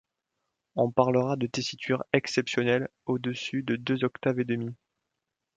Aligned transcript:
On 0.77 0.89
parlera 0.89 1.35
de 1.35 1.45
tessiture 1.45 2.03
exceptionnelle 2.11 2.89
au-dessus 3.05 3.61
de 3.61 3.75
deux 3.75 4.03
octaves 4.03 4.39
et 4.39 4.45
demi. 4.45 4.73